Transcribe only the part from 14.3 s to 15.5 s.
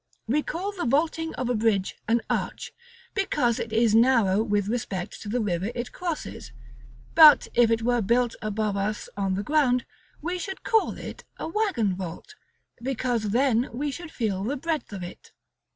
the breadth of it.